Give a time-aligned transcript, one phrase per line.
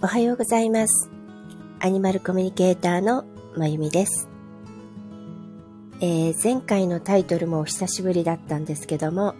[0.00, 1.10] おはようございます。
[1.80, 3.24] アニマルコミュニケーターの
[3.56, 4.28] まゆみです。
[6.00, 9.34] えー、前回のタイトルもお久しぶりだったんですけども、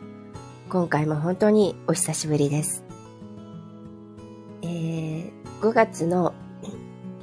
[0.68, 2.82] 今回も本当にお久しぶりです。
[4.63, 6.35] えー、5月の、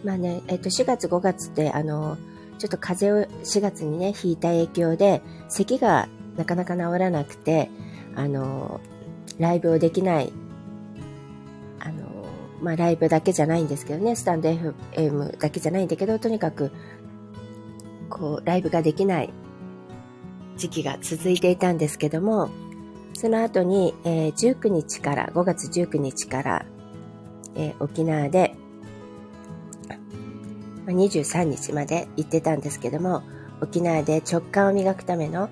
[0.05, 2.17] まあね、えっ、ー、と、4月5月って、あの、
[2.57, 6.07] ちょっと風邪を4月にね、引いた影響で、咳が
[6.37, 7.69] なかなか治らなくて、
[8.15, 8.79] あの、
[9.39, 10.31] ライブをできない
[12.65, 16.71] まあライブだけじゃないんですけどね、スタンド FM だけじゃないんだけど、とにかく、
[18.09, 19.31] こう、ライブができない
[20.57, 22.49] 時期が続いていたんですけども、
[23.13, 26.65] その後に、えー、19日から、5月19日から、
[27.55, 28.55] えー、沖縄で、
[30.87, 33.21] ま、23日まで行ってたんですけども、
[33.61, 35.51] 沖縄で直感を磨くための、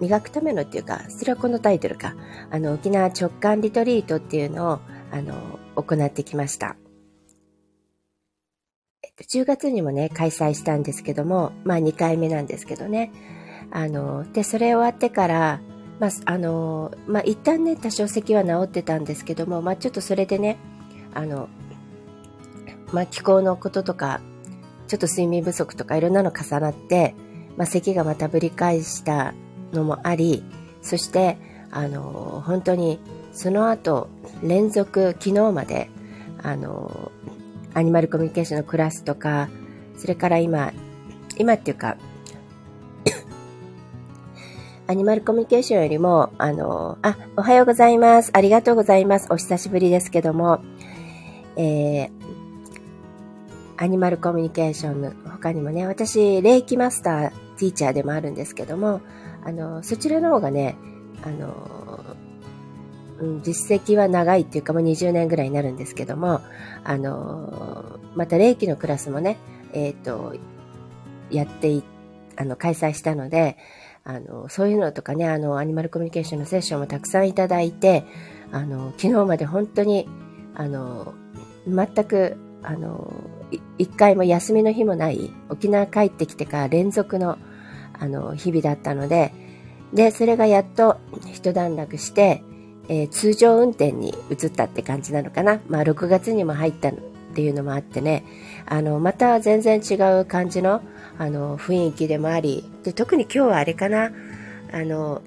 [0.00, 2.14] 磨くためのっていうか、それはこのタイトルか、
[2.50, 4.80] あの、沖縄直感リトリートっていうのを、
[5.12, 6.76] あの、行ってきました。
[9.02, 13.12] えっと、10月にもね、開催したんですけども、まあ2回目なんですけどね。
[13.70, 15.60] あの、で、それ終わってから、
[16.00, 20.56] まあ、あの、まあ一旦ね、多少咳は治ってたんですけども、まあちょっとそれでね、
[21.12, 21.48] あの、
[22.92, 24.20] まあ気候のこととか、
[24.86, 27.14] ちょっと睡眠不足とかいろんなの重なって、
[27.56, 29.34] まあ咳がまたぶり返した
[29.72, 30.44] のもあり、
[30.82, 31.36] そして、
[31.70, 33.00] あの、本当に
[33.34, 34.08] その後、
[34.42, 35.90] 連続、昨日まで、
[36.42, 37.10] あの、
[37.74, 39.48] アニマルコミュニケーションのクラスとか、
[39.98, 40.72] それから今、
[41.36, 41.96] 今っていうか、
[44.86, 48.30] アニマルコミュニケーションよりも、あの、あ、おはようございます。
[48.34, 49.26] ありがとうございます。
[49.30, 50.60] お久しぶりですけども、
[51.56, 52.10] えー、
[53.78, 59.00] アニマルコミュニケーションの他にもね、私、霊気マスター、ティーチャーでもあるんですけども、
[59.42, 60.76] あの、そちらの方がね、
[61.22, 61.73] あの、
[63.20, 66.40] うん、実績は長いっていうかもう20年ぐらいになるんですけども、
[66.82, 69.38] あのー、また霊気のクラスもね、
[69.72, 70.34] えっ、ー、と、
[71.30, 71.82] やってい、
[72.36, 73.56] あの、開催したので、
[74.04, 78.04] あの、そういうのとかね、あの、アニマルコミュニケーションのセッションもたくさんいただいて、
[78.52, 80.08] あの、昨日まで本当に、
[80.54, 81.14] あの、
[81.66, 83.12] 全く、あの、
[83.78, 87.38] 一回も休みの日もない、沖縄帰ってきてから連続の、
[87.98, 89.32] あの、日々だったので、
[89.92, 90.98] で、それがやっと
[91.32, 92.42] 一段落して、
[92.88, 95.60] えー、通常運転に移ったって感じなのかな。
[95.68, 96.92] まあ、6月にも入ったっ
[97.34, 98.24] ていうのもあってね、
[98.66, 100.82] あの、また全然違う感じの、
[101.18, 104.12] あの、雰囲気でもあり、で、特に今日はあれかな、
[104.72, 105.22] あの、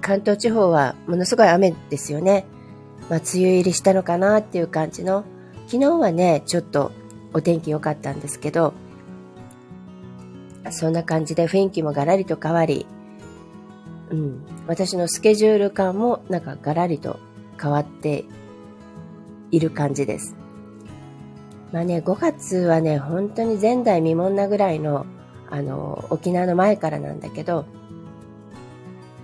[0.00, 2.44] 関東地方はものすごい雨ですよね。
[3.08, 5.24] まあ、梅雨入りしたのかなっていう感じの、
[5.66, 6.92] 昨日はね、ちょっと
[7.32, 8.74] お天気良かったんですけど、
[10.70, 12.86] そんな感じで雰囲気もガラリと変わり、
[14.12, 17.18] うん、私のスケジュール感もなんかガラリと
[17.60, 18.24] 変わって
[19.50, 20.36] いる感じです。
[21.72, 25.06] まあね、5月はね、本当に前代未聞なぐらいの、
[25.48, 27.64] あの、沖縄の前からなんだけど、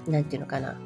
[0.07, 0.77] なんていうのかな。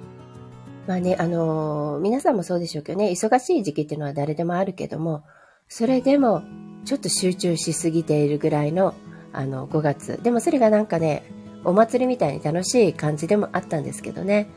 [0.88, 5.22] まあね、あの、皆さんもそうでしょうけどね、忙しい時期っていうのは誰でもあるけども、
[5.69, 6.42] それでも
[6.84, 8.94] ちょっと集中しすぎているぐらいの、
[9.32, 10.20] あの、5月。
[10.20, 11.22] でもそれがなんかね、
[11.65, 14.49] お祭りみたいに楽しい感じでもあったんですけどね。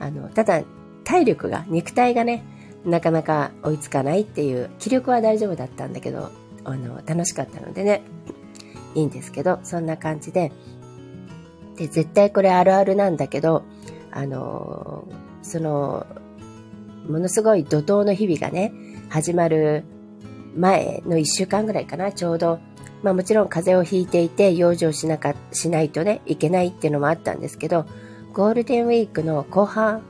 [0.00, 0.62] あの、ただ、
[1.04, 2.44] 体力が、肉体がね、
[2.84, 6.30] なかなか追いつかないっていう、気力は大丈夫だったんだけど、
[6.64, 8.02] あの、楽しかったのでね、
[8.94, 10.52] いいんですけど、そんな感じで、
[11.76, 13.64] で、絶対これあるあるなんだけど、
[14.10, 15.04] あの、
[15.42, 16.06] その、
[17.08, 18.72] ものすごい怒涛の日々がね、
[19.08, 19.84] 始まる
[20.56, 22.60] 前の一週間ぐらいかな、ちょうど
[23.02, 27.86] まあもちろん風邪をひいていて養生しなか、しないとね、いけないっていうのもあったんですけど、
[28.32, 30.02] ゴールデンウィークの後半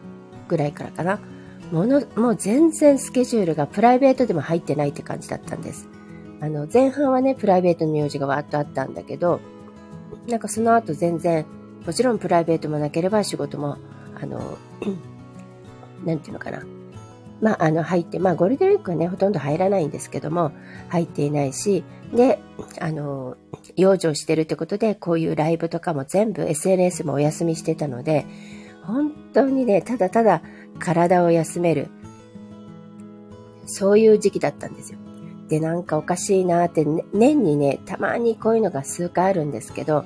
[0.49, 1.19] ぐらいからかな、
[1.73, 5.89] もの、もう全然スケジュールがプライベートでも入ってないって感じだったんです。
[6.41, 9.41] あの、前半はね、プライベートの用事がわーっとあったんだけど、
[10.29, 11.47] なんかその後全然、
[11.87, 13.79] もちろんプライベートもなければ仕事も、
[14.21, 14.59] あの、
[16.05, 16.63] なんていうのかな、
[17.41, 20.53] まあ、あの、入って、まあ、ゴールデンウィークはね、ほとんど入らないんですけども、
[20.89, 22.39] 入っていないし、で、
[22.81, 23.37] あの、
[23.77, 28.27] 養生してるってことで、こういうライブとかも全部 SNS もお休みしてたので、
[28.83, 30.43] 本当にね、ただただ
[30.79, 31.89] 体を休める、
[33.67, 34.99] そういう時期だったんですよ。
[35.49, 40.05] で、なんかおかしいなって、ね、年にね、たまにこういうのが数回あるんですけど、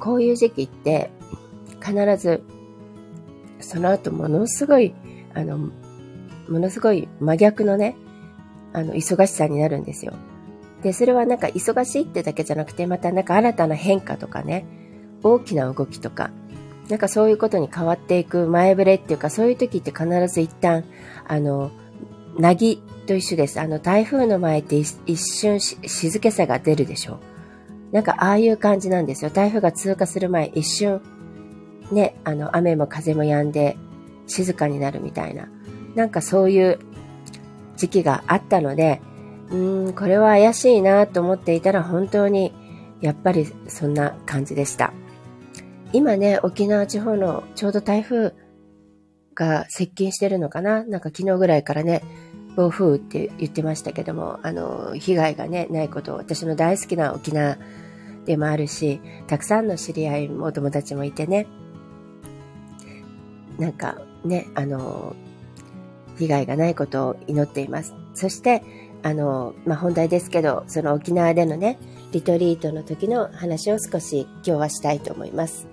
[0.00, 1.10] こういう時期って、
[1.80, 2.42] 必ず、
[3.60, 4.94] その後ものすごい、
[5.34, 5.70] あの、も
[6.48, 7.96] のすごい真逆のね、
[8.72, 10.14] あの、忙しさになるんですよ。
[10.82, 14.64] で、それはなんか忙しいってだけじゃなくて、またなんか新たな変化とかね、
[15.22, 16.30] 大きな動きとか、
[16.88, 20.84] なんかそういうことに変わっていく前触れっていうか、そういう時って必ず一旦、
[21.26, 21.70] あの、
[22.38, 23.60] なぎと一緒です。
[23.60, 27.18] あの、台風の前って一瞬静けさが出るでしょう。
[27.92, 29.30] なんかああいう感じなんですよ。
[29.30, 31.00] 台風が通過する前、一瞬、
[31.90, 33.76] ね、あの、雨も風も止んで
[34.26, 35.48] 静かになるみたいな。
[35.94, 36.78] なんかそういう
[37.76, 39.00] 時期があったので、
[39.50, 42.52] うーん、これは怪しいなと思っていたら本当に
[43.00, 44.92] やっぱりそんな感じでした。
[45.92, 48.34] 今ね、沖縄地方のちょうど台風
[49.34, 50.84] が接近してるのかな？
[50.84, 52.02] なんか昨日ぐらいからね、
[52.56, 57.56] 暴風って言ってましたけども、あの、被害がね、ないことを私の大好きな沖縄
[58.26, 61.46] でもあるし、たくさんの知り合いも友達もいてね、
[63.58, 65.14] なんかね、あの、
[66.18, 67.94] 被害がないことを祈っています。
[68.12, 68.62] そして、
[69.02, 71.78] あの、まあ、本題ですけど、その沖縄でのね、
[72.12, 75.66] リトリートの時の話を少し今日はしたいと思います。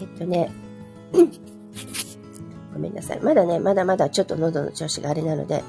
[0.00, 0.50] えっとね、
[2.72, 3.20] ごめんなさい。
[3.20, 5.62] まだね、まだまだちょっと喉の調子があれなので、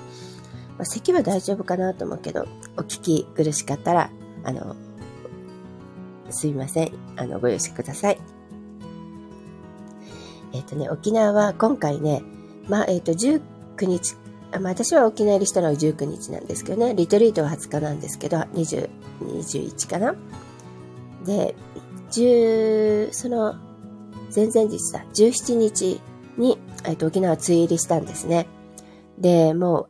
[0.77, 2.45] まあ、咳は大丈夫かなと思うけど、
[2.77, 4.11] お聞き苦しかったら、
[4.43, 4.75] あの、
[6.29, 6.91] すいません。
[7.15, 8.19] あの、ご容赦ください。
[10.53, 12.21] えっ、とね、沖縄は今回ね、
[12.67, 13.41] まあ、えっ、と、19
[13.85, 14.15] 日、
[14.51, 18.89] まあ、私は沖縄入りしたのは19日なんですけどね、リトリートは20日なんですけど、20、
[19.21, 20.15] 21かな。
[21.25, 21.55] で、
[22.11, 23.55] 10、その、
[24.33, 26.01] 前々日だ、17日
[26.37, 28.47] に、えっと、沖縄梅雨入りしたんですね。
[29.17, 29.89] で、もう、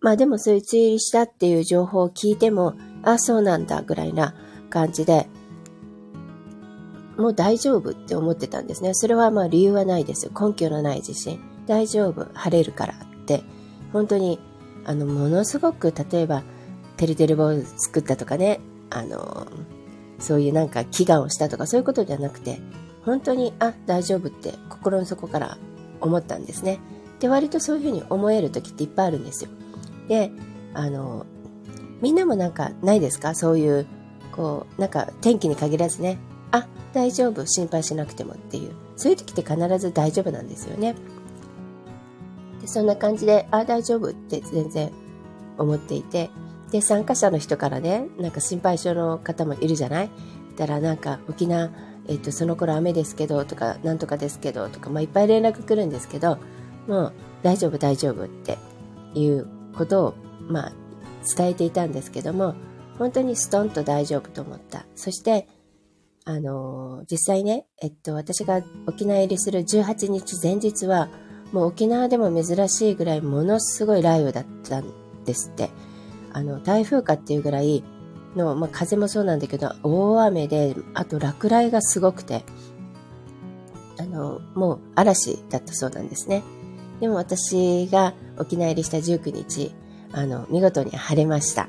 [0.00, 4.34] まあでもそういう梅雨入りしたっていう情報を聞いても、あ、そうなんだぐらいな
[4.70, 5.28] 感じで、
[7.16, 8.92] もう大丈夫って思ってたんですね。
[8.94, 10.28] それはまあ理由はないです。
[10.28, 11.40] 根拠のない自信。
[11.66, 13.42] 大丈夫、晴れるからって、
[13.92, 14.38] 本当に、
[14.84, 16.42] あの、ものすごく、例えば、
[16.96, 18.60] てるてる棒作ったとかね、
[18.90, 19.46] あの、
[20.18, 22.60] そういうなんか祈願をしたとかそういうことじゃなくて、
[23.04, 25.58] 本当に、あ、大丈夫って心の底から
[26.00, 26.78] 思ったんですね。
[27.20, 29.50] で、割とそういうふうに思える時っていっぱいあるんですよ。
[30.08, 30.30] で、
[30.72, 31.26] あの、
[32.00, 33.34] みんなもなんかないですか？
[33.34, 33.86] そういう、
[34.32, 36.18] こう、なんか天気に限らずね、
[36.50, 40.94] あ、大丈夫、心配しなくてもっていう、そういう時って必ず大丈夫なんですよね。
[42.64, 44.90] でそんな感じで、ああ、大丈夫って全然
[45.58, 46.30] 思っていて、
[46.70, 50.10] で、参加者の人からね、なんか心配性の方もいるじゃない？
[50.56, 51.68] だからなんか沖縄、
[52.08, 56.38] えっと、その頃雨ですけどとか、なんとかですけどとか、まあ、いっぱい連絡来るんですけど、
[56.88, 57.12] もう
[57.42, 58.56] 大丈夫大丈夫って
[59.14, 59.46] いう
[59.76, 60.14] ことを、
[60.48, 60.72] まあ、
[61.36, 62.54] 伝えていたんですけども、
[62.98, 64.86] 本当にストンと大丈夫と思った。
[64.96, 65.48] そして、
[66.24, 71.10] あのー、実際ね、えっと、私が沖縄入りする18日前日は、
[71.54, 74.92] もう沖縄でも珍しいぐらいものすごい雷雨だったん
[75.24, 75.70] ですって。
[76.32, 77.84] あの、台風かっていうぐらい
[78.34, 82.44] の、まあ、風もそうなんだけど、大雨で、あと落雷がすごくて、
[84.00, 86.42] あの、もう嵐だったそうなんですね。
[86.98, 89.72] でも私が沖縄入りした19日、
[90.10, 91.68] あの、見事に晴れました。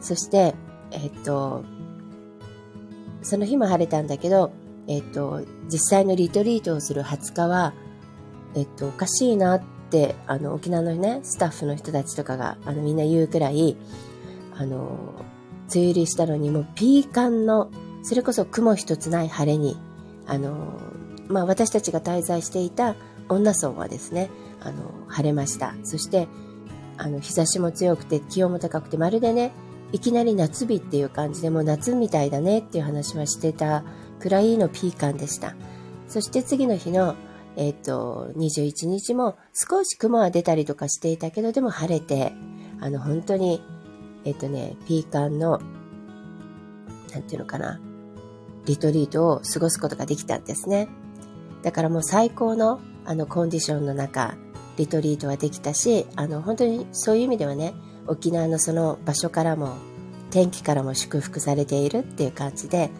[0.00, 0.56] そして、
[0.90, 1.64] えっと、
[3.22, 4.50] その日も晴れたんだけど、
[4.88, 7.72] えっと、実際のリトリートをする20日は、
[8.54, 13.76] えっと、おかしいなって、あの、沖縄のね、スタッフの人たちとかが、あの、みんな言うくらい、
[14.56, 15.14] あの、
[15.72, 17.70] 梅雨入りしたのにもうピーカンの、
[18.02, 19.76] それこそ雲一つない晴れに、
[20.26, 20.78] あの、
[21.28, 22.96] まあ、私たちが滞在していた
[23.28, 24.30] 女村はですね、
[24.60, 25.74] あの、晴れました。
[25.84, 26.28] そして、
[26.96, 29.52] あの、日差しも強くて気温も高くて、まるでね、
[29.92, 33.84] いきなり夏日っていう感じでもう夏みたいだねっていう話はしてた
[34.18, 35.54] くらいのピーカンでした。
[36.08, 37.14] そして次の日の、
[37.56, 42.32] えっ、と、21日も少し雲は出たりとかしていたけど、でも晴れて、
[42.80, 43.62] あの、本当に、
[44.24, 45.60] えっ、とね、ピーカンの、
[47.12, 47.80] なんていうのかな、
[48.66, 50.88] リトリートを過ごすことができたんですね。
[51.62, 54.36] だからもう最高の、あの、コンディションの中、
[54.76, 57.74] リトリートはできたし、あの、本当にそういう意味ではね、
[58.06, 59.76] 沖縄のその場所からも、
[60.30, 62.90] 天気からも祝福されているっていう感じで、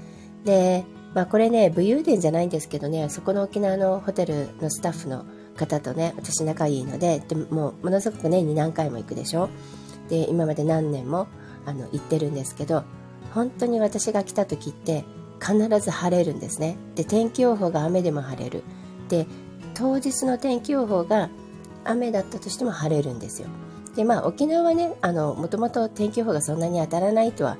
[0.44, 0.84] で、
[1.14, 5.24] まあこれね、武勇伝じゃないんですけどね、そこの沖縄のホテルのスタッフの
[5.56, 9.48] 方とね、私仲いいので、でもものすごく年に何回も行くでしょ？
[10.08, 11.28] で、今まで何年も
[11.64, 12.82] あの行ってるんですけど、
[13.32, 15.04] 本当に私が来た時って
[15.40, 16.76] 必ず晴れるんですね。
[16.94, 18.64] で、天気予報が雨でも晴れる。
[19.08, 19.26] で、
[19.74, 21.30] 当日の天気予報が
[21.84, 23.48] 雨だったとしても晴れるんですよ。
[23.94, 27.56] で、まあ沖縄はね、あの、もともと天気予報がそんなに当たらないとは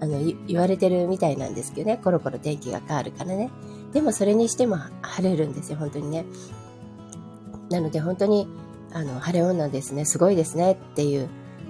[0.00, 3.50] あの、言われてるみたいなんですけどね、コロコロ天気が変わるからね。
[3.92, 6.24] でもそれにしても晴れるんですよ、本当にね。
[7.70, 8.48] なので本当に、
[8.92, 11.28] あの、晴れ女ですね、すごいですねっていう。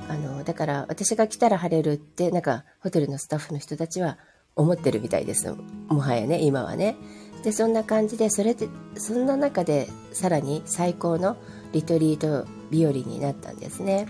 [0.08, 4.18] あの、だから私が来たら晴れるって、なんかホテルのスタッフの人たちは
[4.56, 5.52] 思ってるみたいです。
[5.88, 6.96] もはやね、今はね。
[7.42, 11.36] でそんな感じでそれでそんな中でさらに最高の
[11.72, 14.06] リトリート日和になったんですね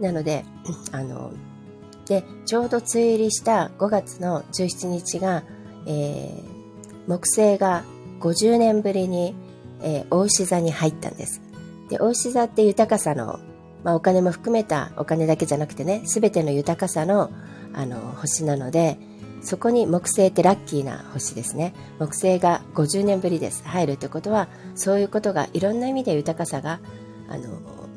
[0.00, 0.44] なので
[0.92, 1.32] あの
[2.08, 5.44] でちょうど梅雨入りした5月の17日が、
[5.86, 6.42] えー、
[7.06, 7.84] 木星が
[8.20, 9.34] 50年ぶりに、
[9.82, 11.42] えー、大牛座に入ったんです。
[11.90, 13.40] で大牛座って豊かさの、
[13.84, 17.30] まあ、お金も含めたお金だけじゃなくてね全ての豊かさの
[17.74, 18.98] あの星なので
[19.42, 21.74] そこに木星ってラッキーな星ですね。
[21.98, 23.62] 木星が50年ぶりです。
[23.64, 26.80] 入るってことはそういうことがいろんな意味で豊かさが
[27.28, 27.87] あの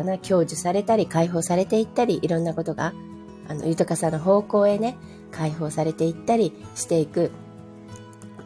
[0.00, 2.94] かな享受されたり解放されていったりいろんなことが
[3.48, 4.96] あの豊かさの方向へね
[5.30, 7.30] 解放されていったりしていく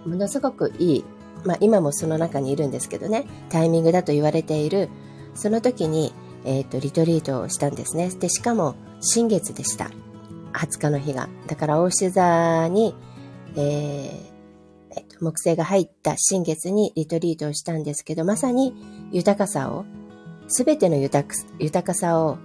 [0.04, 1.04] ものすごくいい、
[1.44, 4.88] まあ、今もその中にいるんですけどねタイミングだと言われている
[5.34, 6.12] その時に、
[6.44, 8.08] えーと、リトリートをしたんですね。
[8.08, 9.90] でしかも新月でした。
[10.52, 11.28] 20日の日が。
[11.48, 12.94] だから大牛座に、
[13.56, 14.34] えー
[14.96, 18.74] えー、と木星が入った新月にリトリートをしたんですけどまさに
[19.10, 19.84] 豊かさを
[20.48, 22.38] すべての豊かさを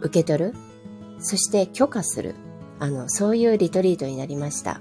[0.00, 0.54] 受け取る、
[1.18, 2.34] そして許可する、
[2.78, 4.80] あの、そういうリトリートになりました。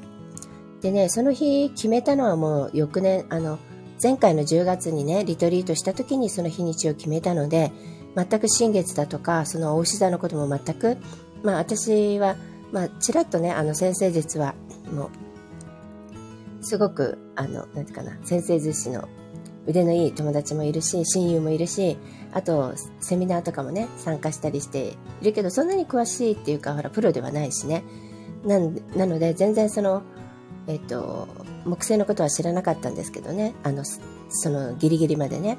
[0.81, 3.59] でね、その日決めたのはもう翌年、あの、
[4.01, 7.71] 前回の10月にね、リトリートした時にその日にちを決めたので、
[8.15, 10.97] 全く新月だとか、その大牛座のことも全く、
[11.43, 12.35] まあ私は、
[12.71, 14.55] まあちらっとね、あの先生術は、
[14.91, 19.07] もう、すごく、あの、なんていうかな、先生術師の
[19.67, 21.97] 腕のいい友達もいるし、親友もいるし、
[22.33, 27.83] あと、セミナーとかもね、参加したりしているけど、そんなに詳しいっていうか、ほら、プロではないしね。
[28.45, 28.59] な
[28.95, 30.03] なので、全然その、
[30.67, 31.27] えっと、
[31.65, 33.83] 木星のことは知らなかったんですけどね、あの、
[34.29, 35.57] そのギリギリまでね。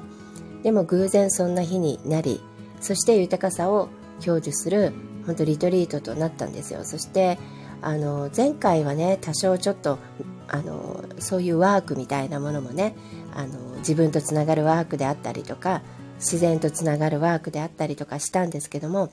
[0.63, 2.41] でも偶然そんな日になり、
[2.81, 3.89] そして豊かさを
[4.19, 4.93] 享受する、
[5.25, 6.83] 本当リトリートとなったんですよ。
[6.83, 7.37] そして、
[7.81, 9.99] あの、前回はね、多少ちょっと、
[10.47, 12.95] あの、そういうワークみたいなものもね、
[13.35, 15.81] あの、自分とつながるワークであったりとか、
[16.23, 19.11] 自然とつながるワークであったりとかしたんですけども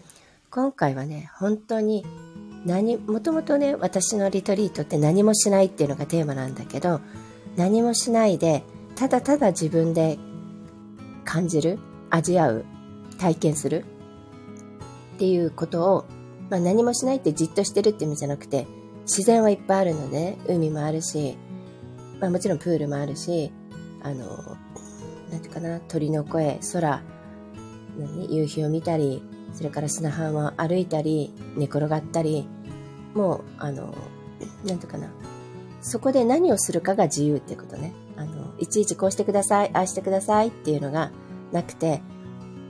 [0.50, 2.06] 今回はね本当に
[2.64, 7.00] 何もともとね私のリトリートって何もしないっていうのがテーマなんだけど
[7.56, 8.62] 何もしないで
[8.96, 10.18] ただただ自分で
[11.24, 11.78] 感じる
[12.10, 12.64] 味わう
[13.18, 13.84] 体験する
[15.14, 16.04] っていうことを、
[16.48, 18.66] まあ、何もしないってじっとしてるって意味じゃなくて
[19.02, 21.36] 自然はいっぱいあるので、ね、海もあるし、
[22.20, 23.52] まあ、もちろんプールもあるし
[24.02, 24.56] あの
[25.30, 27.02] なんてかな、鳥の声、空、
[27.98, 29.22] 何夕日を見たり、
[29.52, 32.46] それから砂浜を歩いたり、寝転がったり、
[33.14, 33.94] もう、あの、
[34.64, 35.08] なんてかな、
[35.80, 37.92] そこで何をするかが自由ってことね。
[38.16, 41.10] あの、いちいちこうしてください、ああしてくださいっていうのが
[41.52, 42.02] なくて、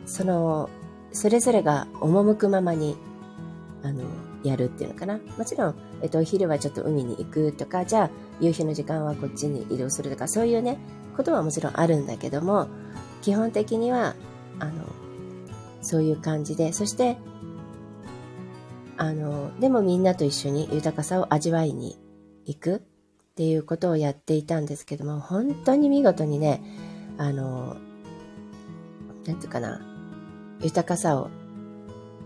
[0.06, 0.70] その、
[1.12, 2.96] それぞれが赴くままに、
[3.82, 4.04] あの、
[4.42, 5.18] やるっていうのかな。
[5.36, 10.78] もちろん、えっと、お昼はちょっと海に行くとか、じゃあ、夕日の時間はこっちに移動するとか、そういうね、
[11.16, 12.68] ことはもちろんあるんだけども
[13.22, 14.14] 基本的には
[14.58, 14.84] あの
[15.82, 17.16] そういう感じでそして
[18.96, 21.98] あのでもみんなと一緒に豊かさを味わいに
[22.44, 22.80] 行くっ
[23.34, 26.62] ていうことをやっていたんですけども本当に見事にね
[27.16, 27.76] あの
[29.26, 29.80] なんていうかな
[30.60, 31.30] 豊かさを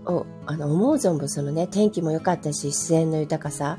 [0.07, 3.79] をあの思う存分そのね天気も良かったし自然の豊かさ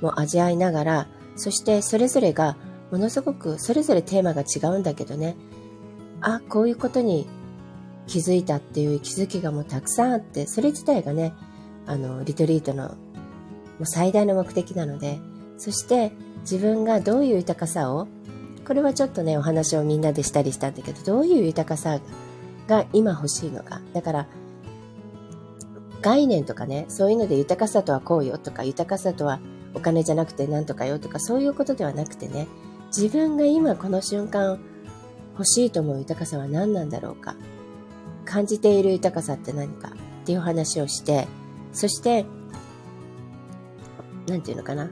[0.00, 2.56] も味わいながらそしてそれぞれが
[2.92, 5.34] ものすごくそれぞれテーマが違うんだけどね。
[6.20, 7.26] あこういうことに
[8.06, 11.32] 気づいたっていう気づきがもうたくさんあってそれ自体がね
[11.86, 12.94] あのリトリートのも
[13.80, 15.18] う最大の目的なので
[15.56, 18.06] そして自分がどういう豊かさを
[18.66, 21.98] これはちょっとねお話をみんなでしたりしたんだけどどういう豊かさ
[22.68, 23.80] が今欲しいのか。
[23.94, 24.26] だから
[26.02, 29.40] 概念とかねそういうので豊かさとはこうよとか豊かさとは
[29.74, 32.48] お金じゃなくてなんとかよとかそういうことではなくてね
[32.94, 34.60] 自分が今この瞬間
[35.32, 37.36] 欲しいと思う豊かさは何なんだろうか？
[38.26, 39.88] 感じている豊かさって何か？
[39.88, 39.92] っ
[40.26, 41.26] ていう話をして
[41.72, 42.26] そして
[44.26, 44.90] 何て言うのかな？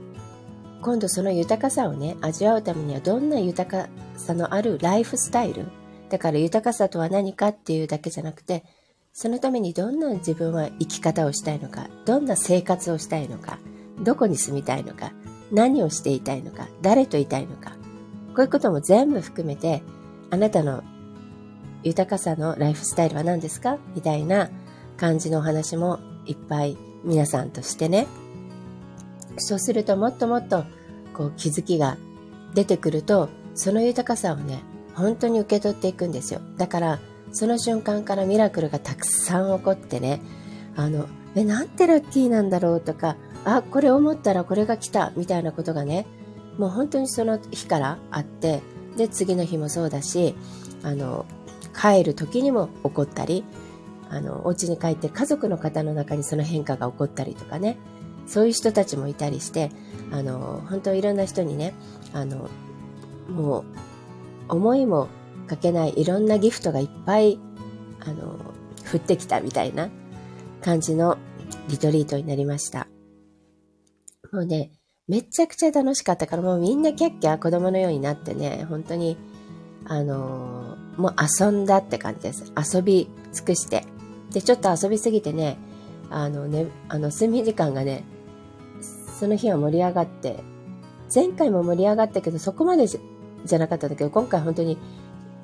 [0.80, 5.66] 今度その豊かさをね味わうためにはどんな豊かさのあるライフスタイル？
[6.09, 8.64] だから豊かさとは何かっていうだけじゃなくて
[9.12, 11.88] そのためにどんな自分は生き方をしたいのか？
[12.07, 13.59] どんな生活をしたいのか？
[14.02, 15.12] どこに住みたいのか？
[15.52, 16.66] 何をしていたいのか？
[16.80, 17.73] 誰といたいのか？
[18.35, 19.83] こういうことも全部含めて、
[20.31, 20.83] あなたの
[21.83, 23.79] 豊かさのライフスタイルは何ですか？
[23.95, 24.51] みたいな
[24.97, 28.07] 感じのお話もいっぱい皆さんとしてね。
[29.39, 30.65] そうするともっともっと
[31.15, 31.97] こう気づきが
[32.55, 34.63] 出てくると、その豊かさをね、
[34.95, 36.41] 本当に受け取っていくんですよ。
[36.57, 36.99] だから、
[37.33, 40.21] その瞬間からミラクルがたくさん起こってね、
[40.77, 46.07] あの、え、なんてラッキーなんだろうとか、あ、これ思ったらこれが来たみたいなことがね、
[46.61, 48.61] もう本当にその日からあって、
[48.95, 50.35] で、次の日もそうだし、
[50.83, 51.25] あの、
[51.75, 53.45] 帰る時にも起こったり、
[54.11, 57.79] あの、お家に帰って家族の方の中にその変化が起こったりとかね、
[58.26, 59.71] そういう人たちもいたりして、
[60.12, 61.73] あの、本当いろんな人にね、
[62.12, 62.50] あの、
[63.31, 63.64] もう、
[64.50, 65.09] 思いも
[65.47, 67.40] かけないいろんなギフトがいっぱい、
[68.00, 68.37] あの、
[68.93, 69.88] 降ってきたみたいな
[70.61, 71.17] 感じの
[71.71, 72.87] リトリートになりました。
[74.31, 74.73] もうね、
[75.11, 79.17] めちゃくちゃ楽しかったから、もうみんなキャッキャ子供のようになってね、本当に、
[79.85, 82.52] あのー、もう遊んだって感じです。
[82.57, 83.85] 遊び尽くして。
[84.31, 85.59] で、ちょっと遊びすぎてね、
[86.11, 88.05] あのね、あの、睡眠時間がね、
[89.19, 90.45] その日は盛り上がって、
[91.12, 94.79] 前回も盛り上がったけど、そこまでじゃなかったんだけど、今回本当に、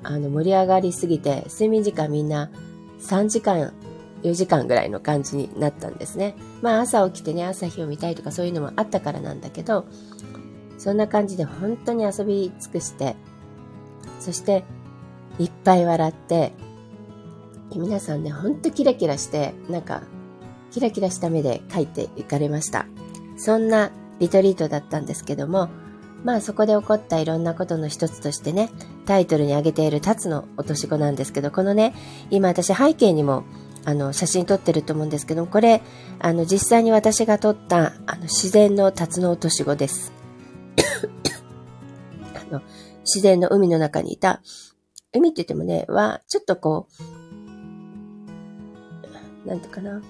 [0.05, 2.53] あの、盛り上がりすぎて、睡眠時間みんな
[3.01, 3.75] 3時間
[4.27, 6.35] 4時間ぐらいの感じになったんですね。
[6.63, 9.87] まあ朝起きてね、朝日を見たいとかそういうのもあったからなんだけど、
[10.79, 13.17] そんな感じで本当に遊び尽くして、
[14.21, 14.65] そして
[15.39, 16.53] いっぱい笑って、
[17.75, 20.03] 皆さんね、ほんとキラキラして、なんか、
[20.71, 22.87] キラキラした目で書いていかれました。
[23.37, 25.69] そんなリトリートだったんですけども、
[26.25, 28.71] まあそこで起こったいろんなことの一つとしてね、
[29.05, 31.95] タイトルに挙げているタツの落とし子なんですけど、このね、
[32.31, 33.45] 今私背景にも
[33.87, 35.81] あの、写真撮ってると思うんですけども、これ、
[36.19, 40.13] あの、実際に私が撮った、あの、自然の辰の落とし子です。
[42.35, 42.63] あの、
[43.03, 44.43] 自然の海の中にいた、
[45.15, 46.89] 海って言ってもね、は、ちょっとこ
[49.45, 50.03] う、なんてかな。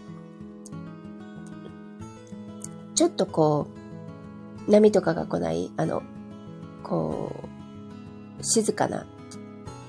[2.95, 3.67] ちょっとこ
[4.67, 6.03] う、波とかが来ない、あの、
[6.83, 7.31] こ
[8.41, 9.07] う、静かな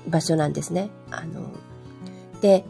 [0.06, 0.90] 場所なんですね。
[1.10, 1.52] あの、
[2.42, 2.66] で、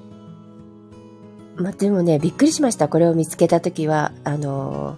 [1.59, 2.89] まあ、でもね、びっくりしました。
[2.89, 4.97] これを見つけたときは、あの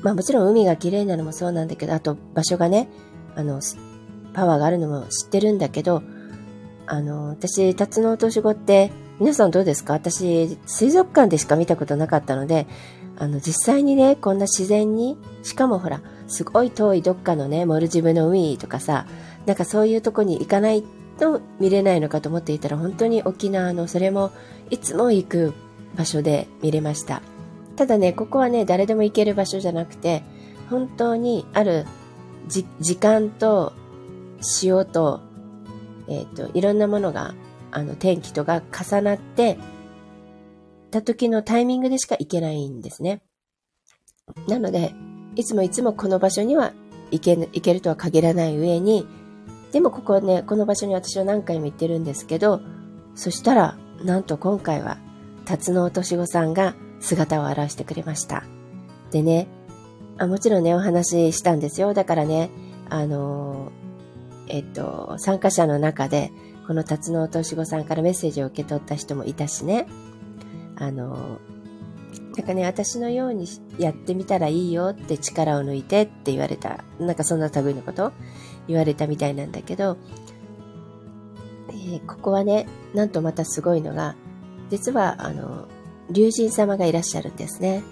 [0.00, 2.88] ー、まあもちろん海が綺麗なのもそうなんだけど、あと場所がね、
[3.34, 3.60] あの、
[4.32, 6.02] パワーがあるのも知ってるんだけど、
[6.86, 9.92] あの、私、タツノオトシゴって、皆さんどうですか？
[9.92, 12.66] 私、水族館でしか見たことなかったので、
[13.18, 19.06] あの、実際にね、こんな自然に、しかもほら、すごい遠いどっかのね、モルジブの海とかさ、
[19.46, 20.84] なんかそういうとこに行かない
[21.20, 24.32] と見れないのかと思っていたら本当に沖縄のそれも
[24.70, 25.54] いつも行く
[25.96, 27.22] 場所で見れました。
[27.76, 30.22] ただねここはね誰でも行ける場所じゃなくて
[30.70, 31.86] 本当にある
[32.48, 33.72] 時間と
[34.40, 35.20] 潮と,、
[36.08, 37.34] えっ、ー、といろんなものが
[37.70, 39.58] あの天気とが重なって
[40.90, 43.22] た時のタイミングでしか行けないんですね。
[44.48, 44.94] なので
[45.36, 46.72] いつもいつもこの場所には
[47.10, 49.06] 行け行けるとは限らない上に
[49.72, 52.60] でもここね、この場所に私は何回も行ってるんですけど、
[53.14, 54.98] そしたら、なんと今回は、
[55.44, 58.44] 辰野敏子さんが姿を現してくれました。
[59.10, 59.48] でね、
[60.18, 61.94] あもちろんね、お話ししたんですよ。
[61.94, 62.50] だからね、
[62.88, 63.72] あの
[64.48, 66.32] えっと、参加者の中で、
[66.66, 69.86] この辰野敏子さんからメッセージを受け取った人もいたしね、
[70.76, 71.38] あの
[72.36, 73.46] なんかね、私のように
[73.78, 76.84] やってみたらいいよって力を抜いてって言われた。
[76.98, 78.12] なんかそんな類のこと
[78.70, 79.96] 言われたみたいなんだけど、
[81.68, 84.14] えー、ここはね、なんとまたすごいのが、
[84.70, 85.66] 実は、あの、
[86.10, 87.82] 竜神様がいらっしゃるんですね。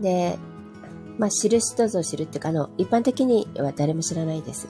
[0.00, 0.38] で、
[1.18, 4.68] まあ、知る人ぞ知るっていうか、あの、一般的には誰も知らないです。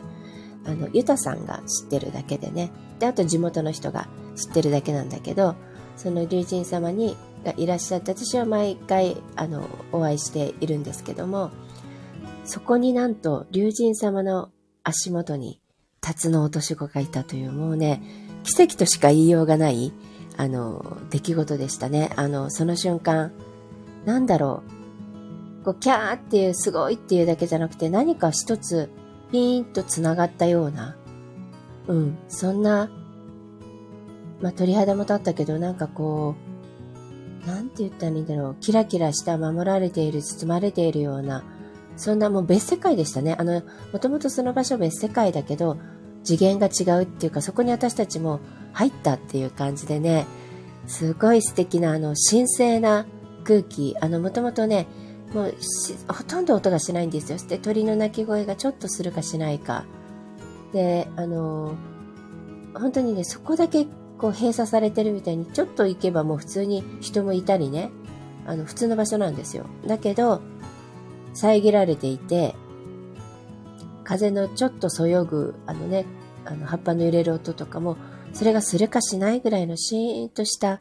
[0.65, 2.73] あの、ユタさんが知ってるだけでね。
[2.99, 5.55] で、あと地元の人が知ってるだけなんだけど、
[5.97, 11.51] その竜神様に、がいらっしゃって、私は毎回、あの、お会いしているんですけども、
[12.45, 14.51] そこになんと、竜神様の
[14.85, 15.61] 足元に
[16.01, 18.03] 辰の落とし子がいたという、もうね、
[18.43, 19.93] 奇跡としか言いようがない、
[20.37, 22.11] あの、出来事でしたね。
[22.17, 23.33] あの、その瞬間、
[24.05, 24.63] なんだろ
[25.61, 28.91] う、こう、キャーっていう、すごいっていうだけじゃなくて、何か一つ、
[29.31, 30.97] ピーンと繋がったような、
[31.87, 32.91] うん、そんな、
[34.41, 36.35] まあ、鳥肌も立ったけど、なんかこ
[37.45, 41.45] う、なんて言ったらいいんだろう、キラキラした守られている、包まれているような、
[42.03, 43.37] そんなもう別世界でしたね。
[43.39, 43.63] あの、
[43.93, 45.79] もともとその場所別世界だけど、
[46.25, 48.41] 次元が違うっていうか、そこに私たちも
[48.73, 50.27] 入ったっていう感じでね、
[50.89, 53.07] すごい素敵な、あの、神聖な
[53.45, 53.97] 空気。
[54.01, 54.89] あの、もともとね、
[55.33, 55.55] もう
[56.09, 57.39] ほとんど音がしないんですよ。
[57.49, 59.85] で、鳥の鳴き声がちょっとするかしないか。
[60.73, 61.77] で、あの、
[62.75, 63.87] 本当にね、そこだけ
[64.19, 67.91] こう閉鎖されてるみたいに、ちょっと行けばもう普通に人もいたりね、
[68.45, 69.67] あの、普通の場所なんですよ。
[69.87, 70.41] だけど、
[71.35, 72.55] 遮られていて、
[74.05, 76.05] 風のちょっとそよぐ、あのね、
[76.45, 77.97] あの葉っぱの揺れる音とかも、
[78.33, 80.81] それがするかしないぐらいのシーンとした、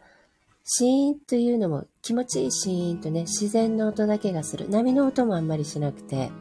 [0.64, 4.70] シーンというのも気持ちいいシーンとね、自然の音だけがする。
[4.70, 6.32] 波の音もあんまりしなくて、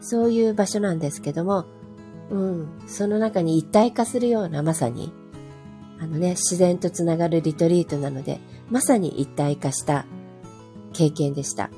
[0.00, 1.66] そういう場所なんですけども、
[2.30, 5.12] うん、その中に一体化するようなまさに、
[5.98, 8.40] あのね、自然とつながるリトリートなので、
[8.70, 10.06] まさに一体化した
[10.92, 11.70] 経験でした。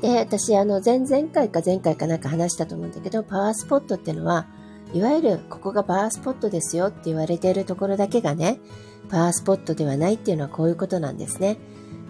[0.00, 4.46] で、私、あの、前々回か前回かなんか話したと思うんだけど、パワースポットってのは、
[4.92, 8.60] いわゆるここがパワースポットですよって言われているところだけがね、
[9.08, 11.58] パワースポットではないっていうのはこういうことなんですね。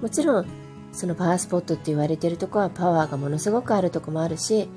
[0.00, 0.46] もちろん、
[0.92, 4.68] そのパワースポットって言われているところはパワーがものすごくあるとこもあるし、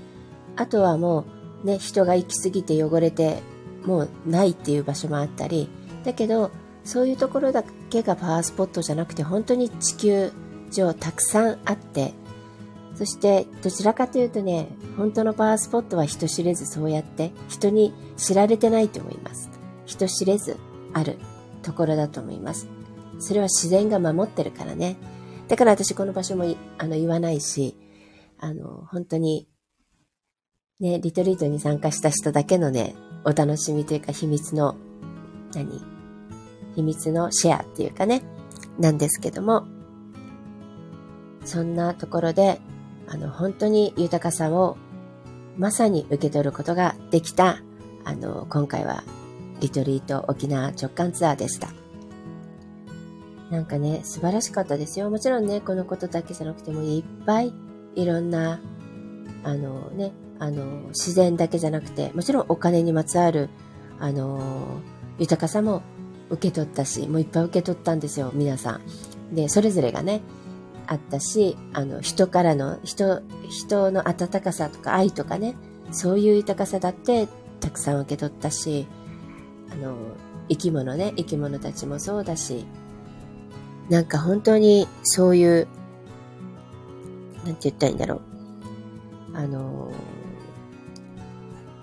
[0.55, 1.25] あとはも
[1.63, 3.41] うね、人が行き過ぎて汚れて
[3.85, 5.69] もうないっていう場所もあったり、
[6.03, 6.51] だけど、
[6.83, 10.31] そういうところだけがパワースポットじゃなくて、本当に地球
[10.71, 12.13] 上たくさんあって、
[12.95, 19.49] そしてどちらかというとね、本当のパワースポットは人知れずそうやって人に知られてないと思います。
[19.85, 20.57] 人知れず
[20.93, 21.17] ある
[21.63, 22.67] ところだと思います。
[23.19, 24.97] それは自然が守ってるからね。
[25.47, 26.45] だから私この場所も
[26.77, 27.75] あの言わないし、
[28.39, 29.47] あの、本当に
[30.79, 34.75] ね、リトリートに参加した人だけのね、お楽しみというか秘密の、
[35.53, 35.81] 何？
[36.75, 38.23] 秘密のシェアっていうかね、
[38.79, 39.65] なんですけども、
[41.45, 42.59] そんなところで
[43.07, 44.77] あの、本当に豊かさを
[45.57, 47.59] まさに受け取ることができた、
[48.03, 49.03] あの、今回は
[49.59, 51.69] リトリート沖縄直感ツアーでした。
[53.51, 55.09] なんかね、素晴らしかったですよ。
[55.11, 57.53] もちろんね、このことだけじゃなくてもいっぱい
[57.95, 58.59] いろんな、
[59.43, 63.49] あのね、あの、自然だけじゃなくて、もちろんお金にまつわる、
[63.99, 64.81] あの、
[65.19, 65.83] 豊かさも
[66.29, 68.79] 受け取ったし、もういっぱい受け取ったんですよ、皆さ
[69.31, 69.35] ん。
[69.35, 70.21] で、それぞれがね、
[70.87, 75.55] あったし、あの、人からの、人、人の温かさとか愛とかね、
[75.91, 77.27] そういう豊かさだって
[77.59, 78.87] たくさん受け取ったし、
[79.71, 79.95] あの、
[80.49, 82.65] 生き物ね、生き物たちもそうだし、
[83.89, 85.67] なんか本当にそういう、
[87.43, 88.21] なんて言ったらいいんだろう。
[89.35, 89.91] あの、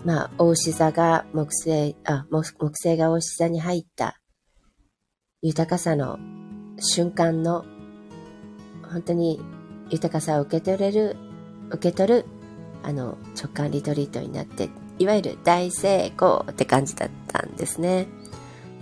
[0.05, 4.21] まあ、大志座が木星、あ、木星が大志座に入った
[5.43, 6.19] 豊かさの
[6.79, 7.65] 瞬間の
[8.91, 9.41] 本当に
[9.91, 11.17] 豊かさを受け取れる、
[11.71, 12.25] 受け取る、
[12.83, 18.07] あの、直感リトリートになって、いわゆる大成功って感じだったんですね。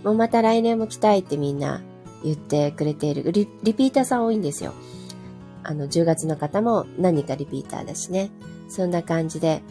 [0.04, 1.80] もうまた来年も来たいってみんな
[2.24, 3.48] 言ってくれているリ。
[3.62, 4.72] リピーターさん多いんですよ。
[5.62, 8.30] あの、10月の方も何かリピーターだしね。
[8.68, 9.62] そんな感じで、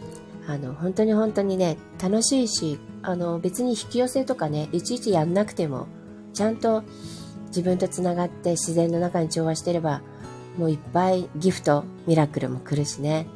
[0.46, 5.86] あの、本当に本当にね、楽しいし、あの、別に引き寄せとかね、いちいちやんなくても、
[6.32, 6.84] ちゃんと
[7.48, 10.02] 自分と繋がって自然の中に調和してれば、
[10.56, 13.26] もういっぱいギフト、ミラクルも来るしね。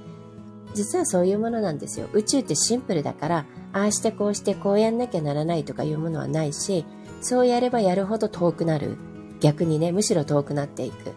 [0.74, 2.08] 実はそういうものなんですよ。
[2.12, 6.84] 宇宙ってシンプルだから、ああしてこうしてこうやんなきゃならないとかいうものはないし、
[7.20, 8.96] そうやればやるほど遠くなる。
[9.40, 11.12] 逆にね、むしろ遠くなっていく。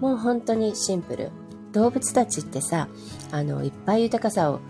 [0.00, 1.30] もう本当にシンプル。
[1.72, 2.88] 動物たちってさ、
[3.30, 4.60] あの、いっぱい豊かさを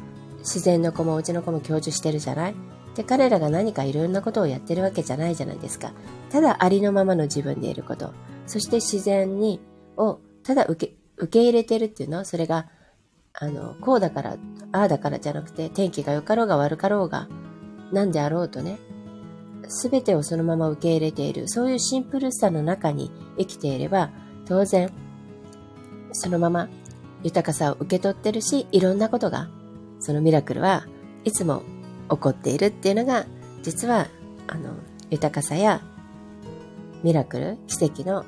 [0.41, 2.55] 自然の子もうちの子も享受してるじゃない？
[2.95, 5.93] で、彼らが何かいろんなことをやってるわけじゃないじゃないですか。
[6.31, 8.12] ただありのままの自分でいること。
[8.47, 9.61] そして自然に、
[9.97, 12.67] をただ受け、受け入れてるっていうのそれが、
[13.35, 14.37] あの、こうだから、
[14.73, 17.29] ああだからじゃなくて、天気が良かろうが悪かろうが、
[17.93, 18.79] 何であろうとね、
[19.69, 24.11] すべてをそのまま受け入れている、そういうシンプルさの中に生きていれば、
[24.47, 24.91] 当然、
[26.12, 26.69] そのまま
[27.23, 29.49] 豊かさを受け取ってるし、いろんなことが、
[30.01, 30.87] そのミラクルは
[31.25, 31.62] いつも
[32.09, 33.27] 起こっているっていうのが、
[33.62, 34.09] 実は、
[34.47, 34.75] あの、
[35.11, 35.83] 豊かさや
[37.02, 38.24] ミラクル、奇跡の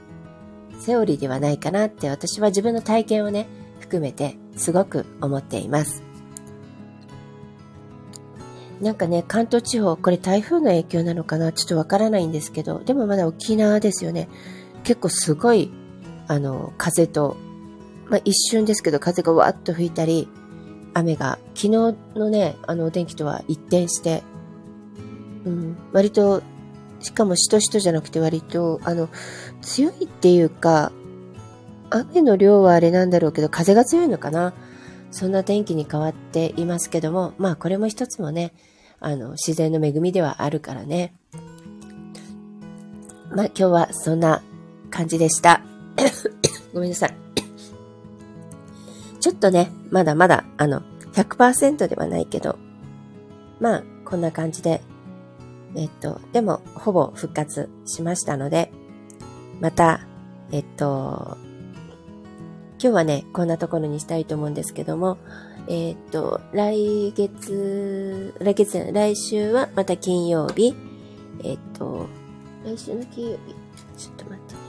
[0.79, 3.47] セオリーではないかなって私は自分の体験をね、
[3.81, 6.03] 含めてすごく思っています。
[8.81, 14.29] なんかね、関東地方、これ台風の影響なのかなちょっとわからないんですけど、でもまだ沖縄ですよね。
[14.85, 15.71] 結構すごい、
[16.29, 17.37] あの、風と、
[18.09, 20.29] まあ、一瞬ですけど風がわっと吹いたり、
[20.95, 21.69] 雨が昨日
[22.17, 24.23] のね、あのお天気とは一転して、
[25.45, 26.43] うん、割と
[27.01, 29.09] しかもしとしとじゃなくて割と、あの、
[29.63, 30.93] 強いっていうか、
[31.91, 34.53] 雨の量はあれなんだろうけど、風が強いのかな
[35.11, 38.53] そんな天気に変わっていますけども、まあこれも一つもね、
[39.01, 41.13] あの、自然の恵みではあるからね。
[43.31, 44.43] まあ今日はそんな
[44.91, 45.63] 感じでした。
[46.73, 47.15] ごめんなさい。
[49.21, 50.83] ちょっとね、まだまだ、あの、
[51.15, 52.57] 100%ではないけど、
[53.59, 54.81] まあ、こんな感じで
[55.77, 58.73] えっと、でも、ほぼ復活しましたので、
[59.61, 60.01] また、
[60.51, 61.37] えっと、
[62.83, 65.19] 今日はね、こんなところにしたいと思うんですけども、
[65.69, 70.75] えっと、来月、来月、来週はまた金曜日、
[71.45, 72.09] えっと、
[72.65, 73.55] 来週の金曜日、
[73.97, 74.61] ちょっと待ってね、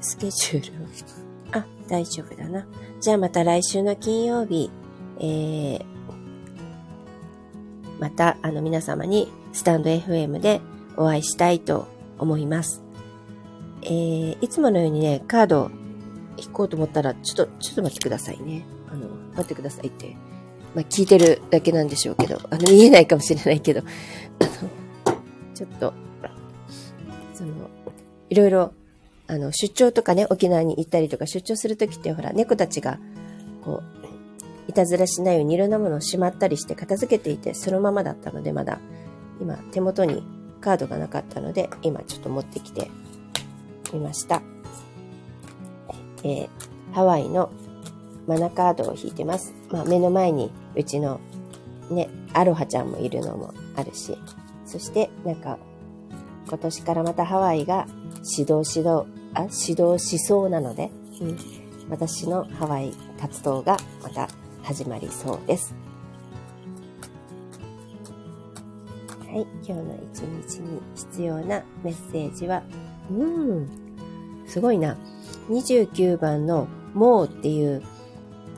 [0.00, 2.66] スケジュールあ、大丈夫だな。
[3.00, 4.70] じゃあまた来週の金曜日、
[5.18, 5.84] えー、
[8.00, 10.60] また、あの、皆様にスタンド FM で
[10.96, 12.82] お会いしたいと思います。
[13.82, 15.70] えー、いつものようにね、カード
[16.36, 18.64] 引こうと思ったら、ちょっと、ちょっと待ってくださいね。
[18.90, 20.16] あの、待ってくださいって。
[20.74, 24.70] まあ、聞いてるだけなんでしょうけど、あの、見えないかもしれないけど、あの、
[25.54, 25.92] ちょっと、
[27.34, 27.52] その、
[28.28, 28.72] いろいろ、
[29.26, 32.98] あの、出張とかね、沖縄に行ったりとか、出張するときって、ほら、猫たちが、
[33.64, 34.00] こう、
[34.68, 38.78] いたずらしないようにいろんなものをしまったりして片付けていて、そのままだったので、まだ、
[39.40, 40.22] 今、手元に
[40.60, 42.90] カードがなかったので、今ちょっと持ってきて
[43.92, 44.42] みました。
[46.22, 46.48] えー、
[46.92, 47.50] ハワイの
[48.26, 49.54] マナカードを引いてます。
[49.70, 51.20] まあ、目の前にうちの
[51.90, 54.16] ね、アロハちゃんもいるのもあるし、
[54.64, 55.58] そしてなんか
[56.46, 57.86] 今年からまたハワイが
[58.38, 61.38] 指導指導、あ、指導しそうなので、うん、
[61.88, 64.28] 私のハワイ活動がまた
[64.62, 65.74] 始まりそうです。
[69.32, 72.64] はい、今日の一日に必要なメッセージは、
[73.08, 73.68] うん、
[74.44, 74.96] すごいな。
[75.48, 77.80] 29番のもうっていう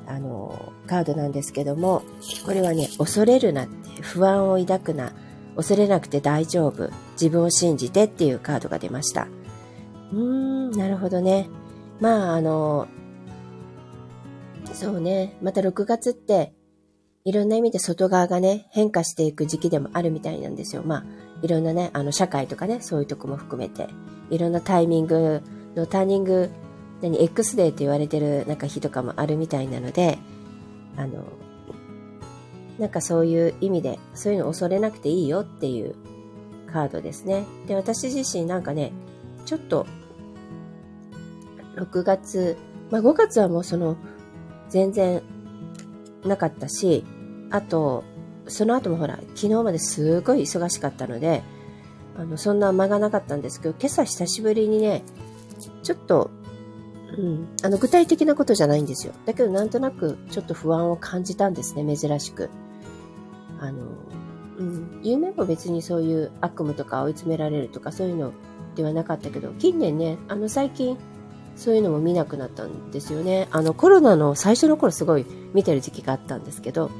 [0.06, 2.02] あのカードなんですけども、
[2.46, 5.12] これはね、恐れるなって、不安を抱くな、
[5.56, 6.88] 恐れなくて大丈夫、
[7.20, 9.28] 自分を信じてっていうカードが出ました。
[10.10, 11.50] うーん、なるほどね。
[12.00, 12.88] まあ、あの、
[14.72, 16.54] そうね、また6月って
[17.24, 20.82] いろんな意味で外側がね、変化していく時期でもあるみたいなんですよ。
[20.84, 21.04] まあ、
[21.42, 23.88] いろんなね、あの、社会とかね、そういうとこも含めて、
[24.30, 25.42] いろんなタイミング
[25.76, 26.50] のターニング、
[27.00, 30.18] 何、X デーと言われてるなんか日とかもあるみたいなので、
[30.96, 31.24] あの、
[32.78, 35.94] なんかそういう意味で、そういうの恐れなくていいよっていう
[36.72, 37.44] カードですね。
[37.66, 38.92] で、私自身なんかね、
[39.44, 39.86] ちょっと、
[41.76, 42.56] 6月、
[42.90, 43.96] まあ5月はもうその、
[44.68, 45.22] 全然
[46.24, 47.04] なかったし、
[47.50, 48.04] あと、
[48.48, 51.42] その後もほら、昨日まですごい忙しかったので、
[52.16, 55.02] あの、そんな間がなかったんですけど、今朝久しぶりにね、
[55.82, 56.30] ちょっと、
[57.16, 59.12] うん、あの、具体的なことじゃないんですよ。
[59.26, 62.50] だけど、なんとなく、ちょっと不安を感じたんですね、珍しく。
[63.60, 63.82] あの、
[64.58, 68.32] うん、夢も別にそういう悪夢とか追い詰められるとかそういうの
[68.74, 70.96] ではなかったけど、近年ね、あの、最近、
[71.56, 73.48] そういうのも見なくなったんですよね。
[73.50, 76.90] あのコロナの最初の頃すごい見てる時期があったんですけど、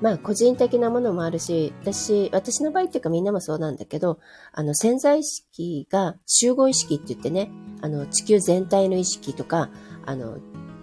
[0.00, 4.18] まあ個人的なものもあるし、私、私の場合っていうかみんなもそうなんだけど、
[4.52, 7.50] あの潜在意識が集合意識って言ってね、
[7.80, 9.70] あの地球全体の意識とか、
[10.06, 10.38] あの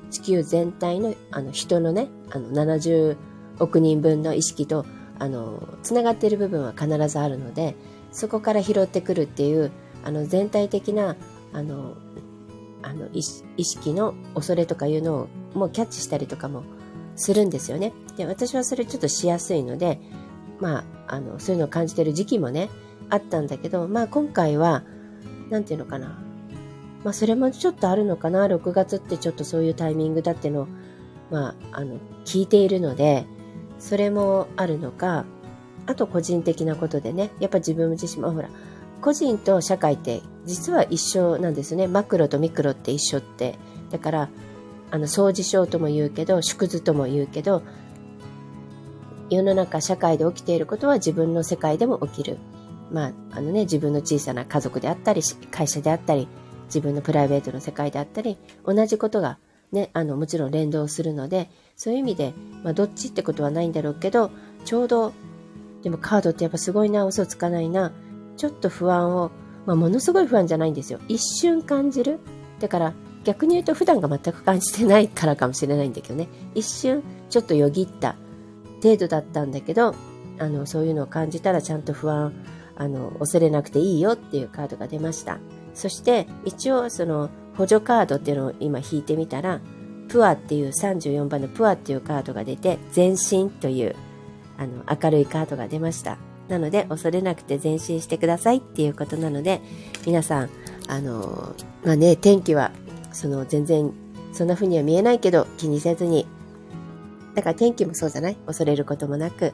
[0.09, 3.17] 地球全体のあの人のね、あの70
[3.59, 4.85] 億人分の意識と、
[5.19, 7.75] あの、つながっている部分は必ずあるので、
[8.11, 9.71] そこから拾ってくるっていう、
[10.03, 11.15] あの全体的な
[11.53, 11.95] あの、
[12.83, 16.63] あの意識の恐れとかいうのをもうキャッチしたりとかも
[17.15, 17.93] するんですよね。
[18.17, 19.99] で、私はそれちょっとしやすいので、
[20.59, 22.69] まあ、あの、そういうのを感じてる時期もね、
[23.09, 24.83] あったんだけど、まあ今回は、
[25.49, 26.19] なんていうのかな。
[27.03, 28.45] まあそれもちょっとあるのかな。
[28.47, 30.67] 6月ってちょっとそういうタイミングだっての
[31.31, 33.25] まあ、あの、聞いているので、
[33.79, 35.25] それもあるのか、
[35.87, 38.49] あと個人的なことでね、やっぱ自分自身もほら、
[39.01, 41.87] 個人と社会って実は一緒なんですね。
[41.87, 43.57] マクロとミクロって一緒って。
[43.91, 44.29] だから、
[44.89, 47.61] あの、掃除症とも言うけど、縮図とも言うけど、
[49.29, 52.37] 世の中、社会で起きていることは自分の世界でも起きる。
[52.91, 56.27] まあ、あのね、自分の小さな家族であったり、会社であったり、
[56.65, 59.37] 自分のプライベートの世界であったり、同じことが
[59.71, 62.33] ね、あの、もちろん連動するので、そういう意味で、
[62.63, 64.31] まあ、どっちってことはないんだろうけど、
[64.65, 65.13] ちょうど、
[65.83, 67.93] でもカードってやっぱすごいな、嘘つかないな。
[68.41, 69.30] ちょっと不安を、
[69.67, 70.99] まあ、ものすごい不安じゃないんですよ。
[71.08, 72.19] 一瞬感じる。
[72.60, 76.27] だから逆に言うと普段が全く感じてないからかもしれないんだけどね。
[76.56, 78.15] 一瞬ちょっとよぎった
[78.82, 79.93] 程度だったんだけど、
[80.39, 82.34] あの、そういうのを感じたらちゃんと不安、
[82.75, 85.38] あの、恐れなくていいよっていうカードが出ました。
[85.75, 89.62] そして一応その補助カードっていうのを今引いてみたら、
[90.10, 93.95] プアっていう34番のプアっていうカードが出て、前進という
[94.58, 96.17] あの明るいカードが出ました。
[96.51, 99.61] なので、恐れなくて前進してくださいっていうことなので、
[100.05, 100.49] 皆さん、
[100.87, 102.71] あの、まあね、天気は、
[103.13, 103.93] その全然、
[104.33, 106.27] そんな風には見えないけど、気にせずに、
[107.33, 108.35] だから天気もそうじゃない？
[108.45, 109.53] 恐れることもなく、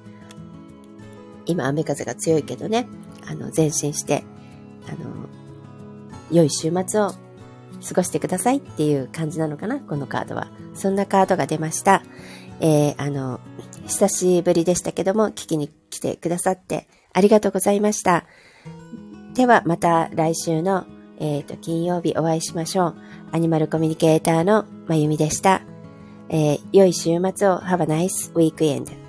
[1.45, 2.87] 今雨風が強いけどね、
[3.25, 4.23] あの、前進して、
[4.87, 5.27] あの、
[6.31, 7.15] 良い週末を過
[7.95, 10.49] ごしてくださいっていう感じなのかな、このカードは。
[10.73, 12.03] そんなカードが出ました。
[12.59, 13.39] えー、あの、
[13.85, 18.25] 久しぶりでしたけども、聞きに来てくださってありがとうございました。
[19.33, 20.85] ではまた来週の、
[21.19, 22.95] えっ、ー、と金曜日お会いしましょう。
[23.31, 25.61] アニマルコミュニケーターのまゆみでした。
[26.29, 29.06] えー、良い週末を Have a nice weekend.